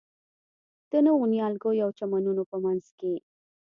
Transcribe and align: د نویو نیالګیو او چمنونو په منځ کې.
د 0.91 0.93
نویو 1.05 1.29
نیالګیو 1.33 1.83
او 1.85 1.91
چمنونو 1.97 2.43
په 2.51 2.57
منځ 2.63 2.85
کې. 2.99 3.13